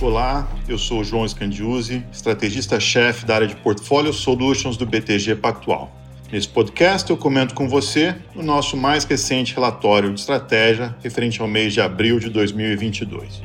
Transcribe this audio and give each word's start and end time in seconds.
Olá, 0.00 0.48
eu 0.66 0.78
sou 0.78 1.00
o 1.00 1.04
João 1.04 1.28
Scandiuzzi, 1.28 2.02
estrategista-chefe 2.10 3.26
da 3.26 3.34
área 3.34 3.46
de 3.46 3.54
Portfolio 3.56 4.10
Solutions 4.10 4.78
do 4.78 4.86
BTG 4.86 5.36
Pactual. 5.36 5.94
Nesse 6.32 6.48
podcast 6.48 7.10
eu 7.10 7.18
comento 7.18 7.54
com 7.54 7.68
você 7.68 8.16
o 8.34 8.42
nosso 8.42 8.74
mais 8.74 9.04
recente 9.04 9.54
relatório 9.54 10.14
de 10.14 10.18
estratégia 10.18 10.96
referente 11.02 11.42
ao 11.42 11.46
mês 11.46 11.74
de 11.74 11.82
abril 11.82 12.18
de 12.18 12.30
2022. 12.30 13.42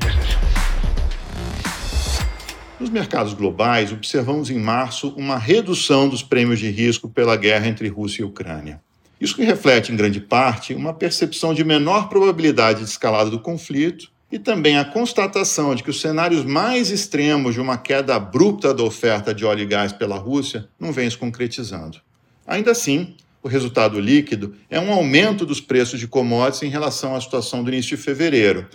Nos 2.80 2.88
mercados 2.88 3.34
globais, 3.34 3.92
observamos 3.92 4.48
em 4.48 4.58
março 4.58 5.12
uma 5.18 5.36
redução 5.36 6.08
dos 6.08 6.22
prêmios 6.22 6.58
de 6.58 6.70
risco 6.70 7.10
pela 7.10 7.36
guerra 7.36 7.68
entre 7.68 7.88
Rússia 7.88 8.22
e 8.22 8.24
Ucrânia. 8.24 8.80
Isso 9.20 9.34
que 9.34 9.44
reflete, 9.44 9.92
em 9.92 9.96
grande 9.96 10.20
parte, 10.20 10.74
uma 10.74 10.92
percepção 10.92 11.54
de 11.54 11.64
menor 11.64 12.08
probabilidade 12.08 12.80
de 12.80 12.90
escalada 12.90 13.30
do 13.30 13.40
conflito 13.40 14.10
e 14.30 14.38
também 14.38 14.76
a 14.76 14.84
constatação 14.84 15.74
de 15.74 15.82
que 15.82 15.90
os 15.90 16.00
cenários 16.00 16.44
mais 16.44 16.90
extremos 16.90 17.54
de 17.54 17.60
uma 17.60 17.78
queda 17.78 18.16
abrupta 18.16 18.74
da 18.74 18.82
oferta 18.82 19.32
de 19.32 19.44
óleo 19.44 19.62
e 19.62 19.66
gás 19.66 19.92
pela 19.92 20.16
Rússia 20.16 20.68
não 20.78 20.92
vêm 20.92 21.08
se 21.08 21.16
concretizando. 21.16 22.00
Ainda 22.46 22.72
assim, 22.72 23.14
o 23.42 23.48
resultado 23.48 23.98
líquido 23.98 24.54
é 24.68 24.78
um 24.78 24.92
aumento 24.92 25.46
dos 25.46 25.60
preços 25.60 25.98
de 25.98 26.08
commodities 26.08 26.62
em 26.62 26.68
relação 26.68 27.14
à 27.14 27.20
situação 27.20 27.62
do 27.62 27.70
início 27.70 27.96
de 27.96 28.02
fevereiro 28.02 28.66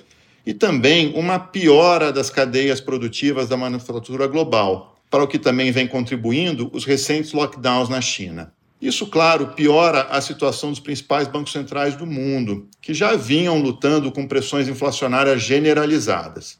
e 0.45 0.53
também 0.53 1.13
uma 1.16 1.38
piora 1.38 2.11
das 2.11 2.30
cadeias 2.30 2.81
produtivas 2.81 3.47
da 3.47 3.58
manufatura 3.58 4.25
global, 4.27 4.97
para 5.09 5.23
o 5.23 5.27
que 5.27 5.38
também 5.38 5.71
vem 5.71 5.85
contribuindo 5.85 6.69
os 6.73 6.85
recentes 6.85 7.33
lockdowns 7.33 7.89
na 7.89 8.02
China. 8.02 8.53
Isso, 8.81 9.05
claro, 9.05 9.49
piora 9.49 10.08
a 10.09 10.20
situação 10.20 10.71
dos 10.71 10.80
principais 10.80 11.27
bancos 11.27 11.52
centrais 11.52 11.95
do 11.95 12.08
mundo, 12.08 12.67
que 12.81 12.95
já 12.95 13.16
vinham 13.16 13.62
lutando 13.62 14.12
com 14.12 14.27
pressões 14.27 14.67
inflacionárias 14.67 15.44
generalizadas. 15.44 16.59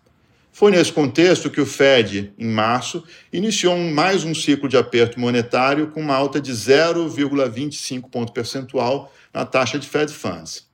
Foi 0.52 0.70
nesse 0.70 0.92
contexto 0.92 1.50
que 1.50 1.60
o 1.60 1.66
Fed, 1.66 2.32
em 2.38 2.48
março, 2.48 3.04
iniciou 3.34 3.76
mais 3.76 4.24
um 4.24 4.36
ciclo 4.36 4.70
de 4.70 4.78
aperto 4.78 5.20
monetário 5.20 5.88
com 5.88 6.02
uma 6.02 6.14
alta 6.14 6.40
de 6.40 6.52
0,25 6.52 8.08
ponto 8.12 8.32
percentual 8.32 9.12
na 9.34 9.44
taxa 9.44 9.80
de 9.80 9.88
Fed 9.88 10.14
Funds. 10.14 10.70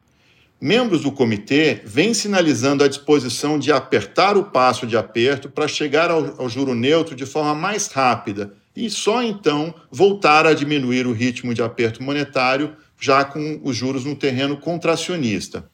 Membros 0.59 1.03
do 1.03 1.11
comitê 1.11 1.81
vêm 1.85 2.13
sinalizando 2.13 2.83
a 2.83 2.87
disposição 2.87 3.57
de 3.57 3.71
apertar 3.71 4.35
o 4.35 4.45
passo 4.45 4.87
de 4.87 4.97
aperto 4.97 5.49
para 5.49 5.67
chegar 5.67 6.09
ao, 6.09 6.41
ao 6.41 6.49
juro 6.49 6.73
neutro 6.73 7.15
de 7.15 7.27
forma 7.27 7.53
mais 7.53 7.87
rápida 7.87 8.51
e 8.77 8.91
só 8.91 9.23
então 9.23 9.73
voltar 9.91 10.45
a 10.45 10.53
diminuir 10.53 11.07
o 11.07 11.11
ritmo 11.11 11.51
de 11.51 11.63
aperto 11.63 12.03
monetário, 12.03 12.77
já 12.99 13.25
com 13.25 13.59
os 13.63 13.75
juros 13.75 14.05
no 14.05 14.15
terreno 14.15 14.55
contracionista. 14.55 15.67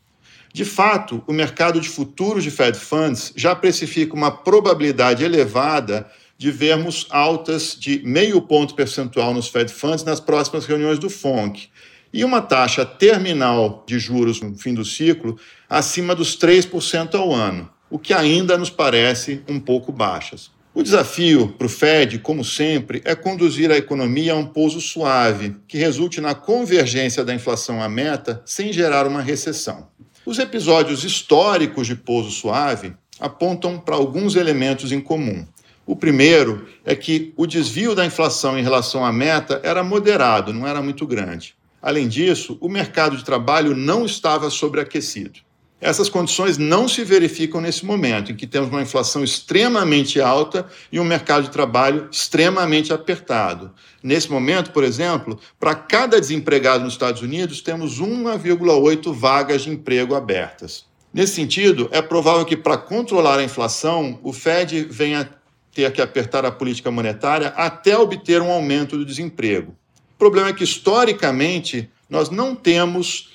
De 0.54 0.64
fato, 0.64 1.22
o 1.28 1.34
mercado 1.34 1.82
de 1.82 1.90
futuros 1.90 2.46
de 2.46 2.52
Fed 2.52 2.80
Funds 2.80 3.34
já 3.36 3.54
precifica 3.54 4.14
uma 4.14 4.32
probabilidade 4.32 5.22
elevada 5.22 6.10
de 6.38 6.50
vermos 6.50 7.06
altas 7.10 7.76
de 7.78 8.02
meio 8.06 8.42
ponto 8.42 8.74
percentual 8.74 9.34
nos 9.34 9.50
Fed 9.50 9.72
Funds 9.72 10.06
nas 10.06 10.22
próximas 10.22 10.66
reuniões 10.66 10.98
do 10.98 11.10
FONC 11.10 11.68
e 12.14 12.24
uma 12.24 12.42
taxa 12.42 12.86
terminal 12.86 13.84
de 13.86 14.00
juros 14.00 14.40
no 14.40 14.56
fim 14.56 14.74
do 14.74 14.86
ciclo 14.86 15.38
acima 15.70 16.16
dos 16.16 16.38
3% 16.38 17.16
ao 17.16 17.34
ano, 17.34 17.70
o 17.90 18.00
que 18.00 18.14
ainda 18.14 18.58
nos 18.58 18.70
parece 18.70 19.44
um 19.50 19.60
pouco 19.60 19.92
baixas. 19.92 20.53
O 20.76 20.82
desafio 20.82 21.50
para 21.50 21.68
o 21.68 21.70
Fed, 21.70 22.18
como 22.18 22.44
sempre, 22.44 23.00
é 23.06 23.14
conduzir 23.14 23.70
a 23.70 23.78
economia 23.78 24.34
a 24.34 24.36
um 24.36 24.48
pouso 24.48 24.82
suave, 24.82 25.56
que 25.68 25.78
resulte 25.78 26.20
na 26.20 26.34
convergência 26.34 27.24
da 27.24 27.32
inflação 27.32 27.80
à 27.80 27.88
meta 27.88 28.42
sem 28.44 28.74
gerar 28.74 29.06
uma 29.06 29.22
recessão. 29.22 29.88
Os 30.26 30.40
episódios 30.40 31.04
históricos 31.04 31.86
de 31.86 31.96
pouso 31.96 32.32
suave 32.32 32.94
apontam 33.20 33.78
para 33.80 33.94
alguns 33.94 34.36
elementos 34.36 34.92
em 34.92 35.00
comum. 35.00 35.46
O 35.86 35.96
primeiro 35.96 36.68
é 36.84 36.96
que 36.96 37.34
o 37.38 37.46
desvio 37.46 37.94
da 37.94 38.04
inflação 38.04 38.58
em 38.58 38.64
relação 38.64 39.06
à 39.06 39.14
meta 39.14 39.62
era 39.64 39.84
moderado, 39.84 40.52
não 40.52 40.66
era 40.66 40.82
muito 40.82 41.06
grande. 41.06 41.54
Além 41.80 42.08
disso, 42.08 42.58
o 42.60 42.68
mercado 42.68 43.16
de 43.16 43.24
trabalho 43.24 43.76
não 43.76 44.08
estava 44.08 44.50
sobreaquecido. 44.50 45.42
Essas 45.84 46.08
condições 46.08 46.58
não 46.58 46.88
se 46.88 47.04
verificam 47.04 47.60
nesse 47.60 47.86
momento, 47.86 48.32
em 48.32 48.36
que 48.38 48.48
temos 48.48 48.70
uma 48.70 48.82
inflação 48.82 49.22
extremamente 49.22 50.22
alta 50.22 50.66
e 50.90 50.98
um 50.98 51.04
mercado 51.04 51.44
de 51.44 51.50
trabalho 51.50 52.08
extremamente 52.10 52.94
apertado. 52.94 53.70
Nesse 54.02 54.32
momento, 54.32 54.72
por 54.72 54.86
exemplo, 54.86 55.38
para 55.60 55.76
cada 55.76 56.22
desempregado 56.22 56.86
nos 56.86 56.94
Estados 56.94 57.22
Unidos, 57.22 57.60
temos 57.60 58.00
1,8 58.00 59.14
vagas 59.14 59.64
de 59.64 59.72
emprego 59.72 60.16
abertas. 60.16 60.86
Nesse 61.14 61.36
sentido, 61.36 61.90
é 61.92 62.02
provável 62.02 62.46
que, 62.46 62.56
para 62.56 62.78
controlar 62.78 63.40
a 63.40 63.44
inflação, 63.44 64.18
o 64.24 64.32
Fed 64.32 64.88
venha 64.90 65.30
ter 65.74 65.92
que 65.92 66.02
apertar 66.02 66.46
a 66.46 66.52
política 66.52 66.90
monetária 66.90 67.50
até 67.58 67.98
obter 67.98 68.42
um 68.42 68.50
aumento 68.50 68.98
do 68.98 69.04
desemprego. 69.04 69.76
O 70.16 70.18
problema 70.18 70.48
é 70.48 70.54
que, 70.54 70.64
historicamente, 70.64 71.90
nós 72.10 72.30
não 72.30 72.56
temos 72.56 73.33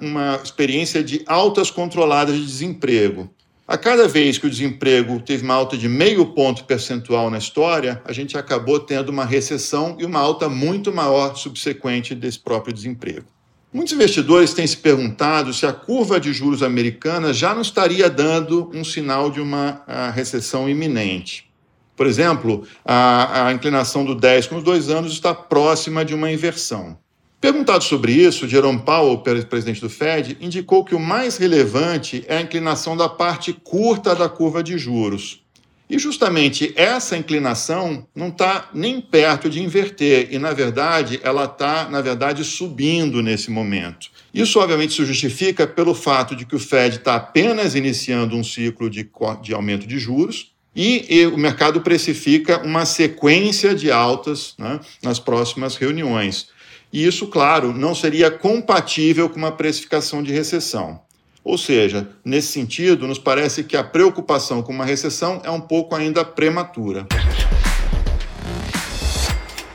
uma 0.00 0.40
experiência 0.42 1.02
de 1.02 1.22
altas 1.26 1.70
controladas 1.70 2.36
de 2.36 2.44
desemprego. 2.44 3.30
A 3.66 3.78
cada 3.78 4.08
vez 4.08 4.38
que 4.38 4.46
o 4.46 4.50
desemprego 4.50 5.20
teve 5.20 5.44
uma 5.44 5.54
alta 5.54 5.78
de 5.78 5.88
meio 5.88 6.26
ponto 6.26 6.64
percentual 6.64 7.30
na 7.30 7.38
história, 7.38 8.02
a 8.04 8.12
gente 8.12 8.36
acabou 8.36 8.80
tendo 8.80 9.08
uma 9.08 9.24
recessão 9.24 9.96
e 9.98 10.04
uma 10.04 10.18
alta 10.18 10.48
muito 10.48 10.92
maior 10.92 11.36
subsequente 11.36 12.14
desse 12.14 12.38
próprio 12.38 12.74
desemprego. 12.74 13.26
Muitos 13.72 13.94
investidores 13.94 14.52
têm 14.52 14.66
se 14.66 14.76
perguntado 14.76 15.54
se 15.54 15.64
a 15.64 15.72
curva 15.72 16.20
de 16.20 16.32
juros 16.32 16.62
americana 16.62 17.32
já 17.32 17.54
não 17.54 17.62
estaria 17.62 18.10
dando 18.10 18.70
um 18.74 18.84
sinal 18.84 19.30
de 19.30 19.40
uma 19.40 19.82
recessão 20.14 20.68
iminente. 20.68 21.50
Por 21.96 22.06
exemplo, 22.06 22.66
a, 22.84 23.46
a 23.46 23.52
inclinação 23.52 24.04
do 24.04 24.14
10 24.14 24.48
com 24.48 24.56
os 24.56 24.64
dois 24.64 24.90
anos 24.90 25.12
está 25.12 25.34
próxima 25.34 26.04
de 26.04 26.14
uma 26.14 26.30
inversão. 26.30 26.98
Perguntado 27.42 27.82
sobre 27.82 28.12
isso, 28.12 28.46
Jerome 28.46 28.82
Powell, 28.82 29.18
presidente 29.18 29.80
do 29.80 29.90
Fed, 29.90 30.38
indicou 30.40 30.84
que 30.84 30.94
o 30.94 31.00
mais 31.00 31.38
relevante 31.38 32.24
é 32.28 32.36
a 32.36 32.40
inclinação 32.40 32.96
da 32.96 33.08
parte 33.08 33.52
curta 33.52 34.14
da 34.14 34.28
curva 34.28 34.62
de 34.62 34.78
juros. 34.78 35.42
E 35.90 35.98
justamente 35.98 36.72
essa 36.76 37.16
inclinação 37.16 38.06
não 38.14 38.28
está 38.28 38.70
nem 38.72 39.00
perto 39.00 39.50
de 39.50 39.60
inverter, 39.60 40.28
e 40.30 40.38
na 40.38 40.52
verdade 40.52 41.18
ela 41.24 41.46
está, 41.46 41.88
na 41.90 42.00
verdade, 42.00 42.44
subindo 42.44 43.20
nesse 43.20 43.50
momento. 43.50 44.08
Isso 44.32 44.60
obviamente 44.60 44.94
se 44.94 45.04
justifica 45.04 45.66
pelo 45.66 45.94
fato 45.94 46.36
de 46.36 46.46
que 46.46 46.54
o 46.54 46.60
Fed 46.60 46.98
está 46.98 47.16
apenas 47.16 47.74
iniciando 47.74 48.36
um 48.36 48.44
ciclo 48.44 48.88
de, 48.88 49.10
de 49.42 49.52
aumento 49.52 49.84
de 49.84 49.98
juros, 49.98 50.52
e, 50.76 51.04
e, 51.10 51.26
o 51.26 51.36
mercado 51.36 51.80
precifica 51.80 52.62
uma 52.62 52.86
sequência 52.86 53.74
de 53.74 53.90
altas 53.90 54.54
né, 54.56 54.78
nas 55.02 55.18
próximas 55.18 55.74
reuniões. 55.74 56.52
E 56.92 57.06
isso, 57.06 57.28
claro, 57.28 57.72
não 57.72 57.94
seria 57.94 58.30
compatível 58.30 59.30
com 59.30 59.38
uma 59.38 59.52
precificação 59.52 60.22
de 60.22 60.30
recessão. 60.30 61.00
Ou 61.42 61.56
seja, 61.56 62.08
nesse 62.22 62.48
sentido, 62.48 63.08
nos 63.08 63.18
parece 63.18 63.64
que 63.64 63.76
a 63.76 63.82
preocupação 63.82 64.62
com 64.62 64.72
uma 64.72 64.84
recessão 64.84 65.40
é 65.42 65.50
um 65.50 65.60
pouco 65.60 65.94
ainda 65.94 66.22
prematura. 66.22 67.06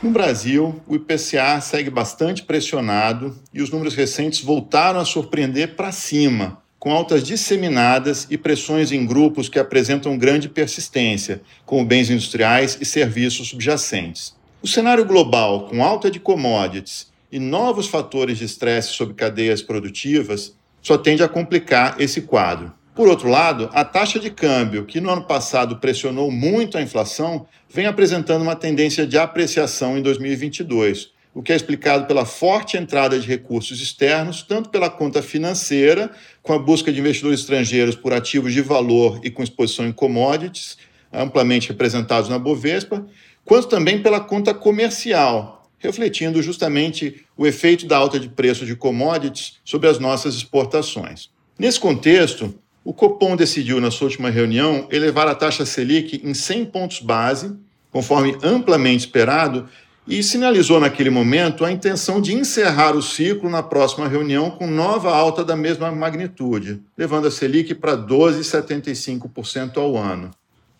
No 0.00 0.10
Brasil, 0.10 0.80
o 0.86 0.94
IPCA 0.94 1.60
segue 1.60 1.90
bastante 1.90 2.44
pressionado 2.44 3.36
e 3.52 3.60
os 3.60 3.68
números 3.68 3.96
recentes 3.96 4.40
voltaram 4.40 5.00
a 5.00 5.04
surpreender 5.04 5.74
para 5.74 5.90
cima, 5.90 6.62
com 6.78 6.92
altas 6.92 7.24
disseminadas 7.24 8.28
e 8.30 8.38
pressões 8.38 8.92
em 8.92 9.04
grupos 9.04 9.48
que 9.48 9.58
apresentam 9.58 10.16
grande 10.16 10.48
persistência, 10.48 11.42
como 11.66 11.84
bens 11.84 12.10
industriais 12.10 12.78
e 12.80 12.84
serviços 12.84 13.48
subjacentes. 13.48 14.37
O 14.60 14.66
cenário 14.66 15.04
global, 15.04 15.68
com 15.68 15.84
alta 15.84 16.10
de 16.10 16.18
commodities 16.18 17.12
e 17.30 17.38
novos 17.38 17.86
fatores 17.86 18.38
de 18.38 18.44
estresse 18.44 18.88
sobre 18.88 19.14
cadeias 19.14 19.62
produtivas, 19.62 20.52
só 20.82 20.98
tende 20.98 21.22
a 21.22 21.28
complicar 21.28 21.94
esse 22.00 22.22
quadro. 22.22 22.72
Por 22.92 23.06
outro 23.06 23.28
lado, 23.28 23.70
a 23.72 23.84
taxa 23.84 24.18
de 24.18 24.30
câmbio, 24.30 24.84
que 24.84 25.00
no 25.00 25.10
ano 25.10 25.22
passado 25.22 25.76
pressionou 25.76 26.32
muito 26.32 26.76
a 26.76 26.82
inflação, 26.82 27.46
vem 27.72 27.86
apresentando 27.86 28.42
uma 28.42 28.56
tendência 28.56 29.06
de 29.06 29.16
apreciação 29.16 29.96
em 29.96 30.02
2022, 30.02 31.10
o 31.32 31.40
que 31.40 31.52
é 31.52 31.56
explicado 31.56 32.06
pela 32.06 32.24
forte 32.24 32.76
entrada 32.76 33.16
de 33.16 33.28
recursos 33.28 33.80
externos, 33.80 34.42
tanto 34.42 34.70
pela 34.70 34.90
conta 34.90 35.22
financeira, 35.22 36.10
com 36.42 36.52
a 36.52 36.58
busca 36.58 36.92
de 36.92 36.98
investidores 36.98 37.40
estrangeiros 37.40 37.94
por 37.94 38.12
ativos 38.12 38.52
de 38.52 38.60
valor 38.60 39.20
e 39.22 39.30
com 39.30 39.40
exposição 39.40 39.86
em 39.86 39.92
commodities, 39.92 40.76
amplamente 41.12 41.68
representados 41.68 42.28
na 42.28 42.40
Bovespa, 42.40 43.06
quanto 43.48 43.66
também 43.66 44.02
pela 44.02 44.20
conta 44.20 44.52
comercial, 44.52 45.66
refletindo 45.78 46.42
justamente 46.42 47.24
o 47.34 47.46
efeito 47.46 47.86
da 47.86 47.96
alta 47.96 48.20
de 48.20 48.28
preço 48.28 48.66
de 48.66 48.76
commodities 48.76 49.54
sobre 49.64 49.88
as 49.88 49.98
nossas 49.98 50.34
exportações. 50.34 51.30
Nesse 51.58 51.80
contexto, 51.80 52.54
o 52.84 52.92
Copom 52.92 53.34
decidiu, 53.34 53.80
na 53.80 53.90
sua 53.90 54.08
última 54.08 54.28
reunião, 54.28 54.86
elevar 54.90 55.26
a 55.28 55.34
taxa 55.34 55.64
Selic 55.64 56.20
em 56.22 56.34
100 56.34 56.66
pontos 56.66 57.00
base, 57.00 57.56
conforme 57.90 58.36
amplamente 58.42 59.06
esperado, 59.06 59.66
e 60.06 60.22
sinalizou 60.22 60.78
naquele 60.78 61.08
momento 61.08 61.64
a 61.64 61.72
intenção 61.72 62.20
de 62.20 62.34
encerrar 62.34 62.94
o 62.94 63.02
ciclo 63.02 63.48
na 63.48 63.62
próxima 63.62 64.06
reunião 64.08 64.50
com 64.50 64.66
nova 64.66 65.14
alta 65.14 65.42
da 65.42 65.56
mesma 65.56 65.90
magnitude, 65.90 66.82
levando 66.98 67.26
a 67.26 67.30
Selic 67.30 67.74
para 67.74 67.96
12,75% 67.96 69.78
ao 69.78 69.96
ano. 69.96 70.30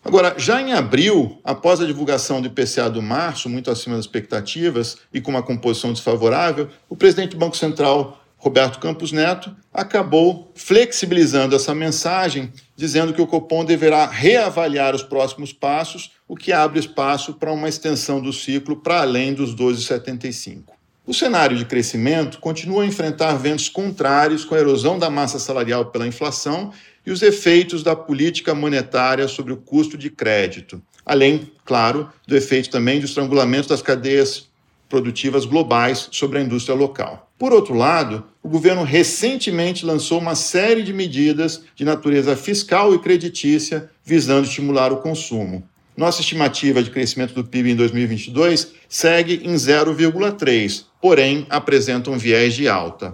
Agora, 0.09 0.33
já 0.39 0.59
em 0.59 0.73
abril, 0.73 1.39
após 1.43 1.79
a 1.79 1.85
divulgação 1.85 2.41
do 2.41 2.47
IPCA 2.47 2.89
do 2.89 2.99
março, 2.99 3.47
muito 3.47 3.69
acima 3.69 3.95
das 3.95 4.05
expectativas 4.05 4.97
e 5.13 5.21
com 5.21 5.29
uma 5.29 5.43
composição 5.43 5.93
desfavorável, 5.93 6.67
o 6.89 6.95
presidente 6.95 7.33
do 7.33 7.37
Banco 7.37 7.55
Central 7.55 8.19
Roberto 8.35 8.79
Campos 8.79 9.11
Neto, 9.11 9.55
acabou 9.71 10.51
flexibilizando 10.55 11.55
essa 11.55 11.75
mensagem, 11.75 12.51
dizendo 12.75 13.13
que 13.13 13.21
o 13.21 13.27
Copom 13.27 13.63
deverá 13.63 14.07
reavaliar 14.07 14.95
os 14.95 15.03
próximos 15.03 15.53
passos, 15.53 16.13
o 16.27 16.35
que 16.35 16.51
abre 16.51 16.79
espaço 16.79 17.35
para 17.35 17.51
uma 17.51 17.69
extensão 17.69 18.19
do 18.19 18.33
ciclo 18.33 18.77
para 18.77 19.01
além 19.01 19.35
dos 19.35 19.53
12,75. 19.55 20.78
O 21.09 21.13
cenário 21.15 21.57
de 21.57 21.65
crescimento 21.65 22.37
continua 22.37 22.83
a 22.83 22.85
enfrentar 22.85 23.33
ventos 23.33 23.67
contrários 23.67 24.45
com 24.45 24.53
a 24.53 24.59
erosão 24.59 24.99
da 24.99 25.09
massa 25.09 25.39
salarial 25.39 25.87
pela 25.87 26.05
inflação 26.05 26.71
e 27.03 27.09
os 27.09 27.23
efeitos 27.23 27.81
da 27.81 27.95
política 27.95 28.53
monetária 28.53 29.27
sobre 29.27 29.51
o 29.51 29.57
custo 29.57 29.97
de 29.97 30.11
crédito, 30.11 30.79
além, 31.03 31.51
claro, 31.65 32.07
do 32.27 32.37
efeito 32.37 32.69
também 32.69 32.99
do 32.99 33.07
estrangulamento 33.07 33.69
das 33.69 33.81
cadeias 33.81 34.49
produtivas 34.87 35.45
globais 35.45 36.09
sobre 36.11 36.37
a 36.37 36.43
indústria 36.43 36.75
local. 36.75 37.31
Por 37.39 37.53
outro 37.53 37.73
lado, 37.73 38.25
o 38.43 38.47
governo 38.47 38.83
recentemente 38.83 39.87
lançou 39.87 40.19
uma 40.19 40.35
série 40.35 40.83
de 40.83 40.93
medidas 40.93 41.63
de 41.75 41.83
natureza 41.83 42.35
fiscal 42.35 42.93
e 42.93 42.99
creditícia 42.99 43.89
visando 44.05 44.47
estimular 44.47 44.93
o 44.93 44.97
consumo. 44.97 45.67
Nossa 45.99 46.21
estimativa 46.21 46.81
de 46.81 46.91
crescimento 46.91 47.33
do 47.33 47.43
PIB 47.43 47.71
em 47.71 47.75
2022 47.75 48.71
segue 48.87 49.41
em 49.43 49.53
0,3, 49.55 50.85
porém 51.01 51.45
apresenta 51.49 52.09
um 52.09 52.17
viés 52.17 52.53
de 52.53 52.69
alta. 52.69 53.13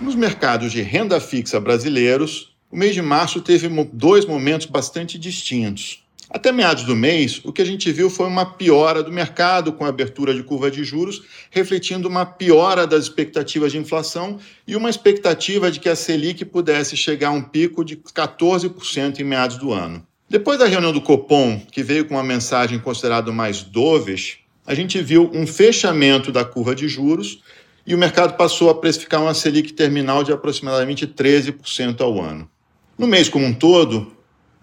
Nos 0.00 0.14
mercados 0.14 0.72
de 0.72 0.80
renda 0.80 1.20
fixa 1.20 1.60
brasileiros, 1.60 2.56
o 2.72 2.78
mês 2.78 2.94
de 2.94 3.02
março 3.02 3.42
teve 3.42 3.68
dois 3.92 4.24
momentos 4.24 4.66
bastante 4.66 5.18
distintos. 5.18 6.05
Até 6.28 6.50
meados 6.50 6.82
do 6.82 6.96
mês, 6.96 7.40
o 7.44 7.52
que 7.52 7.62
a 7.62 7.64
gente 7.64 7.90
viu 7.92 8.10
foi 8.10 8.26
uma 8.26 8.44
piora 8.44 9.00
do 9.00 9.12
mercado 9.12 9.72
com 9.72 9.84
a 9.84 9.88
abertura 9.88 10.34
de 10.34 10.42
curva 10.42 10.70
de 10.70 10.82
juros, 10.82 11.22
refletindo 11.50 12.08
uma 12.08 12.26
piora 12.26 12.84
das 12.84 13.04
expectativas 13.04 13.70
de 13.70 13.78
inflação 13.78 14.38
e 14.66 14.74
uma 14.74 14.90
expectativa 14.90 15.70
de 15.70 15.78
que 15.78 15.88
a 15.88 15.94
Selic 15.94 16.44
pudesse 16.44 16.96
chegar 16.96 17.28
a 17.28 17.32
um 17.32 17.42
pico 17.42 17.84
de 17.84 17.96
14% 17.96 19.20
em 19.20 19.24
meados 19.24 19.56
do 19.56 19.72
ano. 19.72 20.04
Depois 20.28 20.58
da 20.58 20.66
reunião 20.66 20.92
do 20.92 21.00
Copom, 21.00 21.60
que 21.70 21.84
veio 21.84 22.04
com 22.04 22.14
uma 22.14 22.24
mensagem 22.24 22.80
considerada 22.80 23.30
mais 23.30 23.62
dovish, 23.62 24.38
a 24.66 24.74
gente 24.74 25.00
viu 25.00 25.30
um 25.32 25.46
fechamento 25.46 26.32
da 26.32 26.44
curva 26.44 26.74
de 26.74 26.88
juros 26.88 27.40
e 27.86 27.94
o 27.94 27.98
mercado 27.98 28.36
passou 28.36 28.68
a 28.68 28.74
precificar 28.74 29.22
uma 29.22 29.32
Selic 29.32 29.72
terminal 29.72 30.24
de 30.24 30.32
aproximadamente 30.32 31.06
13% 31.06 32.00
ao 32.00 32.20
ano. 32.20 32.50
No 32.98 33.06
mês 33.06 33.28
como 33.28 33.46
um 33.46 33.54
todo, 33.54 34.15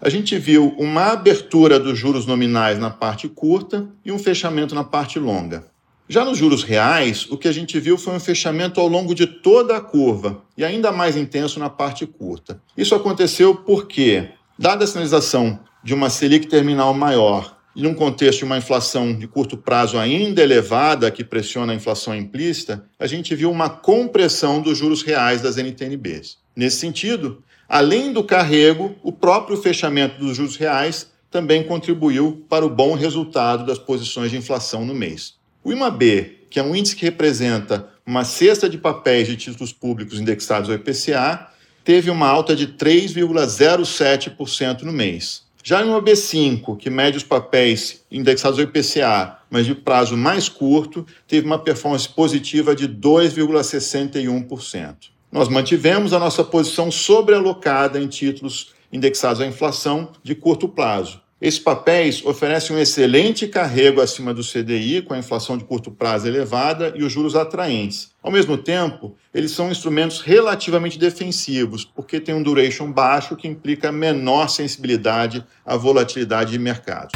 a 0.04 0.10
gente 0.10 0.36
viu 0.36 0.74
uma 0.76 1.12
abertura 1.12 1.80
dos 1.80 1.98
juros 1.98 2.26
nominais 2.26 2.78
na 2.78 2.90
parte 2.90 3.26
curta 3.26 3.88
e 4.04 4.12
um 4.12 4.18
fechamento 4.18 4.74
na 4.74 4.84
parte 4.84 5.18
longa. 5.18 5.64
Já 6.06 6.26
nos 6.26 6.36
juros 6.36 6.62
reais, 6.62 7.26
o 7.30 7.38
que 7.38 7.48
a 7.48 7.52
gente 7.52 7.80
viu 7.80 7.96
foi 7.96 8.12
um 8.12 8.20
fechamento 8.20 8.78
ao 8.78 8.86
longo 8.86 9.14
de 9.14 9.26
toda 9.26 9.74
a 9.74 9.80
curva 9.80 10.42
e 10.58 10.62
ainda 10.62 10.92
mais 10.92 11.16
intenso 11.16 11.58
na 11.58 11.70
parte 11.70 12.04
curta. 12.04 12.60
Isso 12.76 12.94
aconteceu 12.94 13.54
porque, 13.54 14.28
dada 14.58 14.84
a 14.84 14.86
sinalização 14.86 15.58
de 15.82 15.94
uma 15.94 16.10
Selic 16.10 16.48
terminal 16.48 16.92
maior 16.92 17.56
e 17.74 17.82
num 17.82 17.94
contexto 17.94 18.40
de 18.40 18.44
uma 18.44 18.58
inflação 18.58 19.14
de 19.14 19.26
curto 19.26 19.56
prazo 19.56 19.96
ainda 19.96 20.42
elevada, 20.42 21.10
que 21.10 21.24
pressiona 21.24 21.72
a 21.72 21.76
inflação 21.76 22.14
implícita, 22.14 22.84
a 22.98 23.06
gente 23.06 23.34
viu 23.34 23.50
uma 23.50 23.70
compressão 23.70 24.60
dos 24.60 24.76
juros 24.76 25.00
reais 25.00 25.40
das 25.40 25.56
NTNBs. 25.56 26.36
Nesse 26.54 26.76
sentido, 26.76 27.42
Além 27.68 28.12
do 28.12 28.22
carrego, 28.22 28.94
o 29.02 29.10
próprio 29.10 29.56
fechamento 29.56 30.16
dos 30.18 30.36
juros 30.36 30.54
reais 30.56 31.10
também 31.30 31.64
contribuiu 31.64 32.44
para 32.48 32.64
o 32.64 32.70
bom 32.70 32.94
resultado 32.94 33.66
das 33.66 33.78
posições 33.78 34.30
de 34.30 34.36
inflação 34.36 34.84
no 34.84 34.94
mês. 34.94 35.34
O 35.64 35.72
IMAB, 35.72 36.44
que 36.50 36.60
é 36.60 36.62
um 36.62 36.76
índice 36.76 36.94
que 36.94 37.06
representa 37.06 37.88
uma 38.06 38.24
cesta 38.24 38.68
de 38.68 38.78
papéis 38.78 39.26
de 39.26 39.36
títulos 39.36 39.72
públicos 39.72 40.20
indexados 40.20 40.68
ao 40.68 40.76
IPCA, 40.76 41.48
teve 41.82 42.10
uma 42.10 42.28
alta 42.28 42.54
de 42.54 42.68
3,07% 42.68 44.82
no 44.82 44.92
mês. 44.92 45.42
Já 45.62 45.82
o 45.82 45.86
IMAB5, 45.86 46.76
que 46.76 46.90
mede 46.90 47.16
os 47.16 47.24
papéis 47.24 48.04
indexados 48.12 48.58
ao 48.58 48.66
IPCA, 48.66 49.38
mas 49.50 49.64
de 49.64 49.74
prazo 49.74 50.14
mais 50.16 50.46
curto, 50.48 51.06
teve 51.26 51.46
uma 51.46 51.58
performance 51.58 52.08
positiva 52.08 52.76
de 52.76 52.86
2,61% 52.86 55.13
nós 55.34 55.48
mantivemos 55.48 56.12
a 56.12 56.18
nossa 56.20 56.44
posição 56.44 56.92
sobrealocada 56.92 58.00
em 58.00 58.06
títulos 58.06 58.72
indexados 58.92 59.40
à 59.40 59.46
inflação 59.46 60.12
de 60.22 60.32
curto 60.32 60.68
prazo. 60.68 61.20
Esses 61.40 61.58
papéis 61.58 62.24
oferecem 62.24 62.76
um 62.76 62.78
excelente 62.78 63.48
carrego 63.48 64.00
acima 64.00 64.32
do 64.32 64.44
CDI, 64.44 65.02
com 65.02 65.12
a 65.12 65.18
inflação 65.18 65.58
de 65.58 65.64
curto 65.64 65.90
prazo 65.90 66.28
elevada 66.28 66.92
e 66.94 67.02
os 67.02 67.12
juros 67.12 67.34
atraentes. 67.34 68.12
Ao 68.22 68.30
mesmo 68.30 68.56
tempo, 68.56 69.16
eles 69.34 69.50
são 69.50 69.72
instrumentos 69.72 70.20
relativamente 70.20 71.00
defensivos, 71.00 71.84
porque 71.84 72.20
têm 72.20 72.36
um 72.36 72.42
duration 72.42 72.92
baixo 72.92 73.34
que 73.34 73.48
implica 73.48 73.90
menor 73.90 74.46
sensibilidade 74.46 75.44
à 75.66 75.76
volatilidade 75.76 76.52
de 76.52 76.60
mercado. 76.60 77.10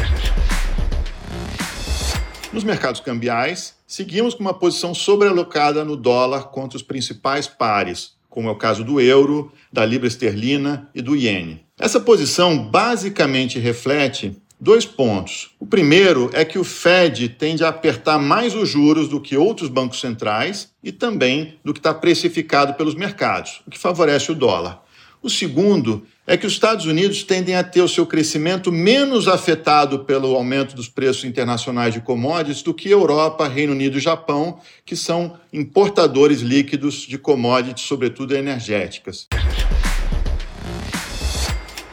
Nos 2.53 2.65
mercados 2.65 3.01
cambiais, 3.01 3.78
seguimos 3.89 4.35
com 4.35 4.43
uma 4.43 4.53
posição 4.53 4.95
sobrealocada 4.95 5.83
no 5.83 5.97
dólar 5.97 6.51
contra 6.51 6.77
os 6.77 6.83
principais 6.83 7.49
pares, 7.49 8.13
como 8.29 8.49
é 8.49 8.53
o 8.53 8.57
caso 8.57 8.85
do 8.85 9.01
euro, 9.01 9.51
da 9.73 9.85
libra 9.85 10.07
esterlina 10.07 10.91
e 10.95 11.01
do 11.01 11.17
iene. 11.17 11.65
Essa 11.79 11.99
posição 11.99 12.59
basicamente 12.69 13.59
reflete 13.59 14.37
dois 14.61 14.85
pontos. 14.85 15.53
O 15.59 15.67
primeiro 15.67 16.29
é 16.35 16.45
que 16.45 16.59
o 16.59 16.65
Fed 16.65 17.31
tende 17.31 17.65
a 17.65 17.69
apertar 17.69 18.19
mais 18.19 18.55
os 18.55 18.69
juros 18.69 19.09
do 19.09 19.21
que 19.21 19.39
outros 19.39 19.71
bancos 19.71 20.01
centrais 20.01 20.71
e 20.85 20.93
também 20.93 21.55
do 21.65 21.73
que 21.73 21.81
está 21.81 21.95
precificado 21.95 22.75
pelos 22.75 22.95
mercados, 22.95 23.63
o 23.67 23.71
que 23.71 23.79
favorece 23.79 24.31
o 24.31 24.35
dólar. 24.35 24.83
O 25.23 25.31
segundo 25.31 26.07
é 26.31 26.37
que 26.37 26.47
os 26.47 26.53
Estados 26.53 26.85
Unidos 26.85 27.23
tendem 27.23 27.55
a 27.55 27.65
ter 27.65 27.81
o 27.81 27.89
seu 27.89 28.05
crescimento 28.05 28.71
menos 28.71 29.27
afetado 29.27 30.01
pelo 30.01 30.37
aumento 30.37 30.77
dos 30.77 30.87
preços 30.87 31.25
internacionais 31.25 31.95
de 31.95 32.03
commodities 32.03 32.61
do 32.61 32.75
que 32.75 32.91
Europa, 32.91 33.49
Reino 33.49 33.73
Unido 33.73 33.97
e 33.97 34.01
Japão, 34.01 34.61
que 34.85 34.95
são 34.95 35.41
importadores 35.51 36.41
líquidos 36.41 36.97
de 36.97 37.17
commodities, 37.17 37.87
sobretudo 37.87 38.37
energéticas. 38.37 39.27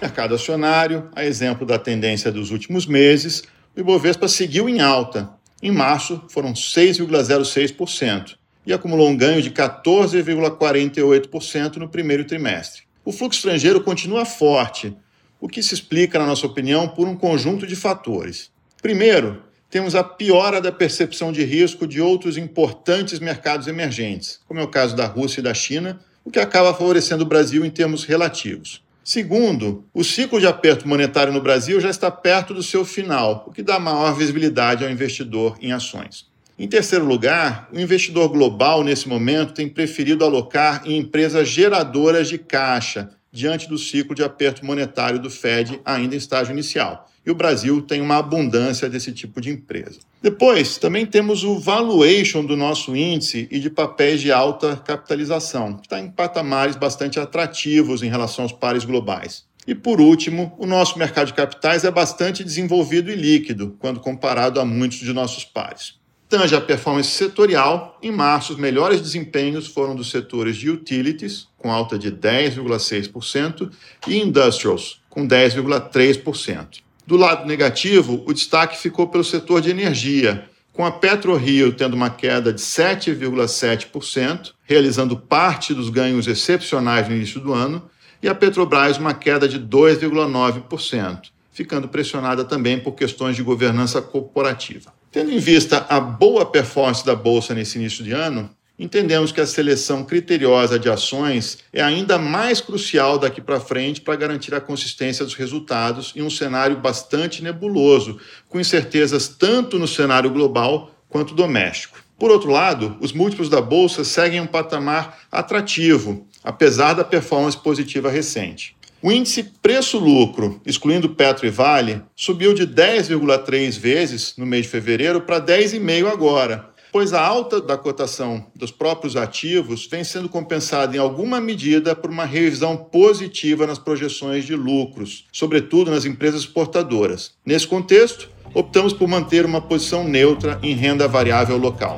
Mercado 0.01 0.35
acionário, 0.35 1.07
a 1.15 1.23
exemplo 1.23 1.65
da 1.65 1.79
tendência 1.79 2.29
dos 2.29 2.51
últimos 2.51 2.85
meses, 2.85 3.43
o 3.73 3.79
Ibovespa 3.79 4.27
seguiu 4.27 4.67
em 4.67 4.81
alta. 4.81 5.29
Em 5.63 5.71
março, 5.71 6.21
foram 6.27 6.51
6,06% 6.51 8.35
e 8.67 8.73
acumulou 8.73 9.07
um 9.07 9.15
ganho 9.15 9.41
de 9.41 9.51
14,48% 9.51 11.77
no 11.77 11.87
primeiro 11.87 12.25
trimestre. 12.25 12.83
O 13.05 13.11
fluxo 13.11 13.37
estrangeiro 13.37 13.81
continua 13.81 14.25
forte, 14.25 14.97
o 15.39 15.47
que 15.47 15.61
se 15.61 15.75
explica, 15.75 16.17
na 16.17 16.25
nossa 16.25 16.47
opinião, 16.47 16.87
por 16.87 17.07
um 17.07 17.15
conjunto 17.15 17.67
de 17.67 17.75
fatores. 17.75 18.49
Primeiro, 18.81 19.43
temos 19.69 19.93
a 19.93 20.03
piora 20.03 20.59
da 20.59 20.71
percepção 20.71 21.31
de 21.31 21.43
risco 21.43 21.85
de 21.85 22.01
outros 22.01 22.35
importantes 22.35 23.19
mercados 23.19 23.67
emergentes, 23.67 24.39
como 24.47 24.59
é 24.59 24.63
o 24.63 24.67
caso 24.67 24.95
da 24.95 25.05
Rússia 25.05 25.39
e 25.39 25.43
da 25.43 25.53
China, 25.53 25.99
o 26.23 26.31
que 26.31 26.39
acaba 26.39 26.73
favorecendo 26.73 27.23
o 27.23 27.27
Brasil 27.27 27.63
em 27.63 27.69
termos 27.69 28.03
relativos. 28.03 28.83
Segundo, 29.03 29.85
o 29.93 30.03
ciclo 30.03 30.39
de 30.39 30.47
aperto 30.47 30.87
monetário 30.87 31.31
no 31.31 31.43
Brasil 31.43 31.79
já 31.79 31.91
está 31.91 32.09
perto 32.09 32.55
do 32.55 32.63
seu 32.63 32.83
final, 32.83 33.45
o 33.47 33.51
que 33.51 33.61
dá 33.61 33.77
maior 33.77 34.15
visibilidade 34.15 34.83
ao 34.83 34.89
investidor 34.89 35.57
em 35.61 35.71
ações. 35.71 36.25
Em 36.57 36.69
terceiro 36.69 37.03
lugar, 37.03 37.67
o 37.73 37.77
investidor 37.77 38.29
global, 38.29 38.81
nesse 38.81 39.09
momento, 39.09 39.53
tem 39.53 39.67
preferido 39.67 40.23
alocar 40.23 40.83
em 40.85 40.97
empresas 40.97 41.49
geradoras 41.49 42.29
de 42.29 42.37
caixa, 42.37 43.09
diante 43.29 43.67
do 43.67 43.77
ciclo 43.77 44.15
de 44.15 44.23
aperto 44.23 44.65
monetário 44.65 45.19
do 45.19 45.29
Fed, 45.29 45.81
ainda 45.83 46.15
em 46.15 46.17
estágio 46.17 46.53
inicial. 46.53 47.11
E 47.25 47.29
o 47.29 47.35
Brasil 47.35 47.81
tem 47.81 47.99
uma 47.99 48.15
abundância 48.15 48.87
desse 48.87 49.11
tipo 49.11 49.41
de 49.41 49.49
empresa. 49.49 49.99
Depois, 50.21 50.77
também 50.77 51.05
temos 51.05 51.43
o 51.43 51.59
valuation 51.59 52.45
do 52.45 52.55
nosso 52.55 52.95
índice 52.95 53.49
e 53.51 53.59
de 53.59 53.69
papéis 53.69 54.21
de 54.21 54.31
alta 54.31 54.77
capitalização, 54.77 55.75
que 55.75 55.87
está 55.87 55.99
em 55.99 56.09
patamares 56.09 56.77
bastante 56.77 57.19
atrativos 57.19 58.01
em 58.01 58.09
relação 58.09 58.43
aos 58.45 58.53
pares 58.53 58.85
globais. 58.85 59.43
E 59.67 59.75
por 59.75 59.99
último, 59.99 60.55
o 60.57 60.65
nosso 60.65 60.97
mercado 60.97 61.27
de 61.27 61.33
capitais 61.33 61.83
é 61.83 61.91
bastante 61.91 62.45
desenvolvido 62.45 63.11
e 63.11 63.15
líquido 63.15 63.75
quando 63.77 63.99
comparado 63.99 64.61
a 64.61 64.63
muitos 64.63 64.99
de 64.99 65.11
nossos 65.11 65.43
pares. 65.43 65.95
Tange 66.27 66.55
a 66.55 66.61
performance 66.61 67.09
setorial, 67.09 67.99
em 68.01 68.11
março 68.11 68.53
os 68.53 68.59
melhores 68.59 68.99
desempenhos 68.99 69.67
foram 69.67 69.95
dos 69.95 70.09
setores 70.09 70.57
de 70.57 70.71
utilities, 70.71 71.47
com 71.57 71.71
alta 71.71 71.99
de 71.99 72.11
10,6%, 72.11 73.71
e 74.07 74.17
industrials, 74.17 75.01
com 75.07 75.27
10,3%. 75.27 76.79
Do 77.05 77.15
lado 77.15 77.45
negativo, 77.45 78.23
o 78.25 78.33
destaque 78.33 78.75
ficou 78.75 79.07
pelo 79.07 79.23
setor 79.23 79.61
de 79.61 79.69
energia, 79.69 80.49
com 80.73 80.83
a 80.83 80.91
PetroRio 80.91 81.71
tendo 81.73 81.93
uma 81.93 82.09
queda 82.09 82.51
de 82.51 82.59
7,7%, 82.59 84.53
realizando 84.63 85.15
parte 85.15 85.75
dos 85.75 85.89
ganhos 85.89 86.27
excepcionais 86.27 87.07
no 87.07 87.15
início 87.15 87.39
do 87.39 87.53
ano, 87.53 87.87
e 88.21 88.27
a 88.27 88.33
Petrobras 88.33 88.97
uma 88.97 89.13
queda 89.13 89.47
de 89.47 89.59
2,9%, 89.59 91.29
ficando 91.51 91.87
pressionada 91.87 92.43
também 92.43 92.79
por 92.79 92.93
questões 92.93 93.35
de 93.35 93.43
governança 93.43 94.01
corporativa. 94.01 94.91
Tendo 95.15 95.31
em 95.31 95.39
vista 95.39 95.85
a 95.87 95.97
boa 95.97 96.45
performance 96.45 97.05
da 97.05 97.15
bolsa 97.15 97.53
nesse 97.53 97.77
início 97.77 98.03
de 98.03 98.11
ano, 98.11 98.49
entendemos 98.77 99.31
que 99.31 99.39
a 99.39 99.45
seleção 99.45 100.03
criteriosa 100.03 100.77
de 100.77 100.89
ações 100.89 101.59
é 101.71 101.81
ainda 101.81 102.17
mais 102.17 102.59
crucial 102.59 103.17
daqui 103.17 103.39
para 103.39 103.61
frente 103.61 104.01
para 104.01 104.17
garantir 104.17 104.53
a 104.53 104.59
consistência 104.59 105.23
dos 105.23 105.33
resultados 105.33 106.11
em 106.17 106.21
um 106.21 106.29
cenário 106.29 106.75
bastante 106.75 107.41
nebuloso, 107.41 108.19
com 108.49 108.59
incertezas 108.59 109.29
tanto 109.29 109.79
no 109.79 109.87
cenário 109.87 110.29
global 110.29 110.91
quanto 111.07 111.33
doméstico. 111.33 111.97
Por 112.19 112.29
outro 112.29 112.51
lado, 112.51 112.97
os 112.99 113.13
múltiplos 113.13 113.47
da 113.47 113.61
bolsa 113.61 114.03
seguem 114.03 114.41
um 114.41 114.47
patamar 114.47 115.19
atrativo, 115.31 116.27
apesar 116.43 116.91
da 116.91 117.05
performance 117.05 117.57
positiva 117.57 118.09
recente. 118.11 118.74
O 119.05 119.11
índice 119.11 119.43
preço-lucro, 119.61 120.59
excluindo 120.65 121.09
Petro 121.09 121.45
e 121.45 121.51
Vale, 121.51 122.01
subiu 122.15 122.55
de 122.55 122.65
10,3 122.65 123.77
vezes 123.77 124.33
no 124.35 124.47
mês 124.47 124.63
de 124.63 124.71
fevereiro 124.71 125.21
para 125.21 125.39
10,5 125.39 126.11
agora, 126.11 126.69
pois 126.91 127.13
a 127.13 127.23
alta 127.23 127.61
da 127.61 127.77
cotação 127.77 128.47
dos 128.55 128.71
próprios 128.71 129.15
ativos 129.15 129.85
vem 129.85 130.03
sendo 130.03 130.27
compensada 130.27 130.97
em 130.97 130.99
alguma 130.99 131.39
medida 131.39 131.95
por 131.95 132.09
uma 132.09 132.25
revisão 132.25 132.75
positiva 132.75 133.67
nas 133.67 133.77
projeções 133.77 134.43
de 134.43 134.55
lucros, 134.55 135.27
sobretudo 135.31 135.91
nas 135.91 136.05
empresas 136.05 136.41
exportadoras. 136.41 137.33
Nesse 137.45 137.67
contexto, 137.67 138.27
optamos 138.55 138.91
por 138.91 139.07
manter 139.07 139.45
uma 139.45 139.61
posição 139.61 140.03
neutra 140.03 140.57
em 140.63 140.73
renda 140.73 141.07
variável 141.07 141.57
local. 141.57 141.95